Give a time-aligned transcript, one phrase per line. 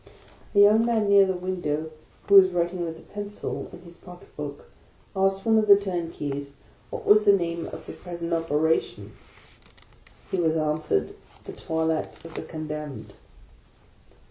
[0.55, 1.91] A young man near the window,
[2.27, 4.65] who was writing with a pencil, in his pocket book,
[5.15, 6.55] asked one of the turnkeys,
[6.89, 9.13] what OF A CONDEMNED 95 was the name of the present operation?
[10.31, 11.13] He was answered"
[11.45, 13.13] The Toilet of the Condemned."